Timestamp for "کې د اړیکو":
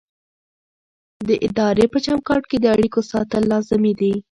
2.49-2.99